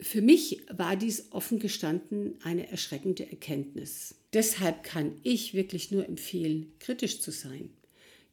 Für 0.00 0.20
mich 0.20 0.62
war 0.68 0.96
dies 0.96 1.30
offen 1.30 1.60
gestanden 1.60 2.34
eine 2.42 2.68
erschreckende 2.68 3.30
Erkenntnis. 3.30 4.16
Deshalb 4.32 4.82
kann 4.82 5.20
ich 5.22 5.54
wirklich 5.54 5.92
nur 5.92 6.04
empfehlen, 6.08 6.72
kritisch 6.80 7.20
zu 7.20 7.30
sein, 7.30 7.70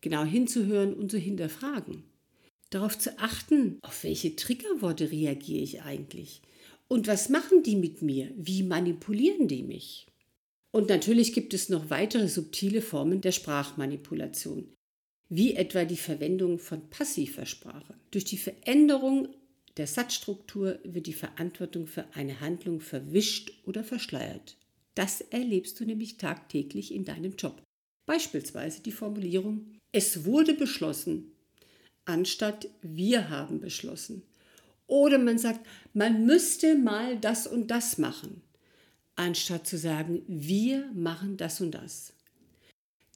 genau 0.01 0.23
hinzuhören 0.23 0.95
und 0.95 1.11
zu 1.11 1.19
hinterfragen. 1.19 2.05
Darauf 2.71 2.97
zu 2.97 3.19
achten, 3.19 3.77
auf 3.83 4.03
welche 4.03 4.35
Triggerworte 4.35 5.11
reagiere 5.11 5.61
ich 5.61 5.83
eigentlich 5.83 6.41
und 6.87 7.05
was 7.05 7.29
machen 7.29 7.61
die 7.61 7.75
mit 7.75 8.01
mir, 8.01 8.31
wie 8.35 8.63
manipulieren 8.63 9.47
die 9.47 9.61
mich. 9.61 10.07
Und 10.71 10.89
natürlich 10.89 11.33
gibt 11.33 11.53
es 11.53 11.69
noch 11.69 11.91
weitere 11.91 12.27
subtile 12.27 12.81
Formen 12.81 13.21
der 13.21 13.31
Sprachmanipulation, 13.31 14.73
wie 15.33 15.53
etwa 15.55 15.85
die 15.85 15.95
Verwendung 15.95 16.59
von 16.59 16.89
passiver 16.89 17.45
Sprache. 17.45 17.93
Durch 18.11 18.25
die 18.25 18.37
Veränderung 18.37 19.29
der 19.77 19.87
Satzstruktur 19.87 20.77
wird 20.83 21.07
die 21.07 21.13
Verantwortung 21.13 21.87
für 21.87 22.03
eine 22.13 22.41
Handlung 22.41 22.81
verwischt 22.81 23.53
oder 23.65 23.85
verschleiert. 23.85 24.57
Das 24.93 25.21
erlebst 25.21 25.79
du 25.79 25.85
nämlich 25.85 26.17
tagtäglich 26.17 26.93
in 26.93 27.05
deinem 27.05 27.37
Job. 27.37 27.61
Beispielsweise 28.05 28.81
die 28.81 28.91
Formulierung 28.91 29.77
Es 29.93 30.25
wurde 30.25 30.53
beschlossen, 30.53 31.31
anstatt 32.03 32.67
wir 32.81 33.29
haben 33.29 33.61
beschlossen. 33.61 34.23
Oder 34.85 35.17
man 35.17 35.37
sagt, 35.37 35.65
man 35.93 36.25
müsste 36.25 36.75
mal 36.75 37.17
das 37.17 37.47
und 37.47 37.71
das 37.71 37.97
machen, 37.97 38.41
anstatt 39.15 39.65
zu 39.65 39.77
sagen, 39.77 40.23
wir 40.27 40.91
machen 40.93 41.37
das 41.37 41.61
und 41.61 41.71
das. 41.71 42.11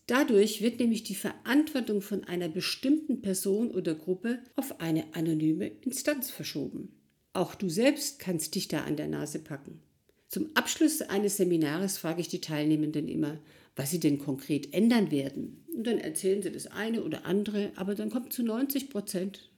Dadurch 0.08 0.62
wird 0.62 0.80
nämlich 0.80 1.04
die 1.04 1.16
Verantwortung 1.16 2.02
von 2.02 2.24
einer 2.26 2.48
bestimmten 2.48 3.22
Person 3.22 3.72
oder 3.72 3.96
Gruppe 3.96 4.40
auf 4.56 4.80
eine 4.80 5.16
anonyme 5.16 5.68
Instanz 5.82 6.30
verschoben. 6.30 6.94
Auch 7.34 7.56
du 7.56 7.70
selbst 7.70 8.20
kannst 8.20 8.56
dich 8.56 8.68
da 8.68 8.84
an 8.84 8.98
der 8.98 9.08
Nase 9.08 9.40
packen. 9.40 9.82
Zum 10.28 10.50
Abschluss 10.54 11.02
eines 11.02 11.38
Seminars 11.38 11.98
frage 11.98 12.22
ich 12.22 12.28
die 12.28 12.42
Teilnehmenden 12.42 13.08
immer, 13.08 13.40
was 13.76 13.92
sie 13.92 14.00
denn 14.00 14.20
konkret 14.20 14.74
ändern 14.74 15.12
werden. 15.12 15.66
Und 15.76 15.86
dann 15.88 15.98
erzählen 15.98 16.42
sie 16.42 16.52
das 16.52 16.68
eine 16.68 17.04
oder 17.04 17.26
andere, 17.26 17.72
aber 17.76 17.96
dann 17.96 18.10
kommt 18.10 18.32
zu 18.32 18.44
90 18.44 18.90
Prozent, 18.90 19.50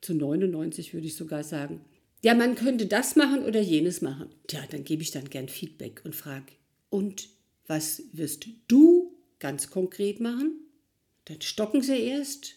zu 0.00 0.14
99 0.14 0.92
würde 0.92 1.06
ich 1.06 1.16
sogar 1.16 1.44
sagen, 1.44 1.80
ja, 2.22 2.34
man 2.34 2.54
könnte 2.54 2.86
das 2.86 3.16
machen 3.16 3.42
oder 3.42 3.60
jenes 3.60 4.00
machen. 4.00 4.28
Tja, 4.46 4.60
dann 4.70 4.84
gebe 4.84 5.02
ich 5.02 5.10
dann 5.10 5.28
gern 5.28 5.48
Feedback 5.48 6.02
und 6.04 6.14
frage, 6.14 6.52
und 6.88 7.28
was 7.66 8.02
wirst 8.12 8.46
du 8.68 8.93
ganz 9.44 9.68
konkret 9.68 10.20
machen. 10.20 10.58
Dann 11.26 11.42
stocken 11.42 11.82
sie 11.82 12.00
erst. 12.00 12.54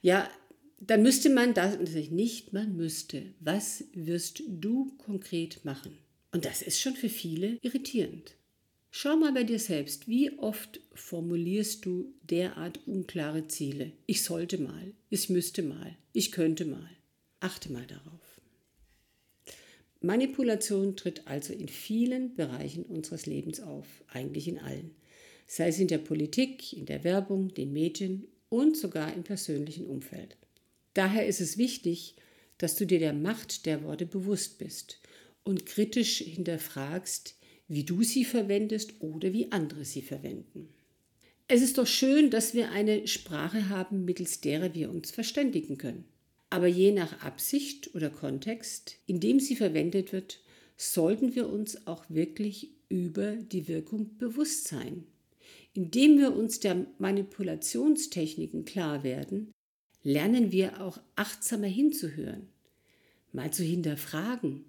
Ja, 0.00 0.30
dann 0.78 1.02
müsste 1.02 1.28
man 1.28 1.54
das, 1.54 1.76
nicht, 2.10 2.52
man 2.52 2.76
müsste. 2.76 3.34
Was 3.40 3.82
wirst 3.94 4.40
du 4.46 4.96
konkret 4.98 5.64
machen? 5.64 5.98
Und 6.30 6.44
das 6.44 6.62
ist 6.62 6.78
schon 6.80 6.94
für 6.94 7.08
viele 7.08 7.58
irritierend. 7.62 8.36
Schau 8.92 9.16
mal 9.16 9.32
bei 9.32 9.42
dir 9.42 9.58
selbst, 9.58 10.06
wie 10.06 10.38
oft 10.38 10.78
formulierst 10.94 11.84
du 11.84 12.14
derart 12.22 12.78
unklare 12.86 13.48
Ziele? 13.48 13.90
Ich 14.06 14.22
sollte 14.22 14.58
mal, 14.58 14.94
ich 15.08 15.30
müsste 15.30 15.64
mal, 15.64 15.96
ich 16.12 16.30
könnte 16.30 16.64
mal. 16.64 16.90
Achte 17.40 17.72
mal 17.72 17.86
darauf. 17.86 18.40
Manipulation 20.00 20.94
tritt 20.94 21.26
also 21.26 21.52
in 21.52 21.66
vielen 21.66 22.36
Bereichen 22.36 22.84
unseres 22.84 23.26
Lebens 23.26 23.58
auf, 23.58 23.86
eigentlich 24.06 24.46
in 24.46 24.60
allen 24.60 24.94
sei 25.50 25.66
es 25.66 25.80
in 25.80 25.88
der 25.88 25.98
Politik, 25.98 26.72
in 26.72 26.86
der 26.86 27.02
Werbung, 27.02 27.52
den 27.52 27.72
Medien 27.72 28.28
und 28.50 28.76
sogar 28.76 29.12
im 29.12 29.24
persönlichen 29.24 29.84
Umfeld. 29.84 30.36
Daher 30.94 31.26
ist 31.26 31.40
es 31.40 31.58
wichtig, 31.58 32.14
dass 32.58 32.76
du 32.76 32.86
dir 32.86 33.00
der 33.00 33.14
Macht 33.14 33.66
der 33.66 33.82
Worte 33.82 34.06
bewusst 34.06 34.58
bist 34.58 35.00
und 35.42 35.66
kritisch 35.66 36.18
hinterfragst, 36.18 37.34
wie 37.66 37.82
du 37.82 38.04
sie 38.04 38.24
verwendest 38.24 38.94
oder 39.00 39.32
wie 39.32 39.50
andere 39.50 39.84
sie 39.84 40.02
verwenden. 40.02 40.68
Es 41.48 41.62
ist 41.62 41.78
doch 41.78 41.86
schön, 41.86 42.30
dass 42.30 42.54
wir 42.54 42.70
eine 42.70 43.08
Sprache 43.08 43.68
haben, 43.70 44.04
mittels 44.04 44.40
derer 44.40 44.72
wir 44.72 44.88
uns 44.88 45.10
verständigen 45.10 45.78
können. 45.78 46.04
Aber 46.48 46.68
je 46.68 46.92
nach 46.92 47.24
Absicht 47.24 47.92
oder 47.96 48.10
Kontext, 48.10 48.98
in 49.08 49.18
dem 49.18 49.40
sie 49.40 49.56
verwendet 49.56 50.12
wird, 50.12 50.38
sollten 50.76 51.34
wir 51.34 51.48
uns 51.48 51.88
auch 51.88 52.04
wirklich 52.08 52.70
über 52.88 53.32
die 53.34 53.66
Wirkung 53.66 54.16
bewusst 54.16 54.68
sein. 54.68 55.06
Indem 55.72 56.18
wir 56.18 56.36
uns 56.36 56.60
der 56.60 56.86
Manipulationstechniken 56.98 58.64
klar 58.64 59.04
werden, 59.04 59.52
lernen 60.02 60.50
wir 60.50 60.80
auch 60.80 61.00
achtsamer 61.14 61.68
hinzuhören, 61.68 62.48
mal 63.32 63.52
zu 63.52 63.62
hinterfragen 63.62 64.64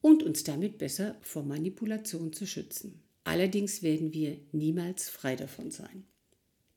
und 0.00 0.22
uns 0.22 0.44
damit 0.44 0.78
besser 0.78 1.16
vor 1.20 1.44
Manipulation 1.44 2.32
zu 2.32 2.46
schützen. 2.46 3.02
Allerdings 3.24 3.82
werden 3.82 4.12
wir 4.12 4.38
niemals 4.52 5.08
frei 5.08 5.36
davon 5.36 5.70
sein. 5.70 6.04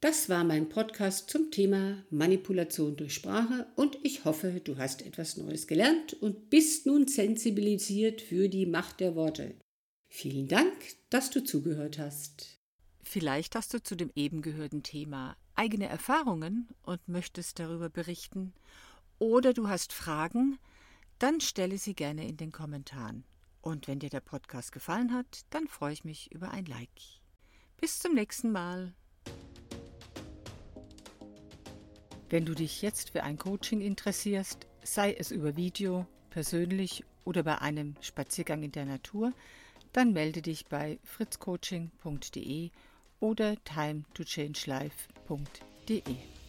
Das 0.01 0.29
war 0.29 0.43
mein 0.43 0.67
Podcast 0.67 1.29
zum 1.29 1.51
Thema 1.51 2.03
Manipulation 2.09 2.97
durch 2.97 3.13
Sprache 3.13 3.67
und 3.75 3.97
ich 4.01 4.25
hoffe, 4.25 4.59
du 4.63 4.77
hast 4.77 5.05
etwas 5.05 5.37
Neues 5.37 5.67
gelernt 5.67 6.13
und 6.13 6.49
bist 6.49 6.87
nun 6.87 7.07
sensibilisiert 7.07 8.21
für 8.21 8.49
die 8.49 8.65
Macht 8.65 8.99
der 8.99 9.15
Worte. 9.15 9.53
Vielen 10.09 10.47
Dank, 10.47 10.73
dass 11.11 11.29
du 11.29 11.43
zugehört 11.43 11.99
hast. 11.99 12.60
Vielleicht 13.03 13.55
hast 13.55 13.73
du 13.73 13.81
zu 13.81 13.95
dem 13.95 14.11
eben 14.15 14.41
gehörten 14.41 14.83
Thema 14.83 15.35
eigene 15.55 15.87
Erfahrungen 15.87 16.67
und 16.83 17.07
möchtest 17.07 17.59
darüber 17.59 17.89
berichten, 17.89 18.53
oder 19.19 19.53
du 19.53 19.67
hast 19.67 19.93
Fragen, 19.93 20.57
dann 21.19 21.41
stelle 21.41 21.77
sie 21.77 21.93
gerne 21.93 22.27
in 22.27 22.37
den 22.37 22.51
Kommentaren. 22.51 23.23
Und 23.61 23.87
wenn 23.87 23.99
dir 23.99 24.09
der 24.09 24.21
Podcast 24.21 24.71
gefallen 24.71 25.13
hat, 25.13 25.45
dann 25.51 25.67
freue 25.67 25.93
ich 25.93 26.03
mich 26.03 26.31
über 26.31 26.49
ein 26.49 26.65
Like. 26.65 26.89
Bis 27.79 27.99
zum 27.99 28.15
nächsten 28.15 28.51
Mal. 28.51 28.93
Wenn 32.29 32.45
du 32.45 32.55
dich 32.55 32.81
jetzt 32.81 33.11
für 33.11 33.23
ein 33.23 33.37
Coaching 33.37 33.81
interessierst, 33.81 34.65
sei 34.83 35.13
es 35.13 35.29
über 35.29 35.55
Video, 35.55 36.07
persönlich 36.31 37.03
oder 37.25 37.43
bei 37.43 37.59
einem 37.59 37.95
Spaziergang 38.01 38.63
in 38.63 38.71
der 38.71 38.85
Natur, 38.85 39.33
dann 39.93 40.13
melde 40.13 40.41
dich 40.41 40.65
bei 40.65 40.97
fritzcoaching.de 41.03 42.71
oder 43.21 43.55
timetochange.life.de. 43.63 46.40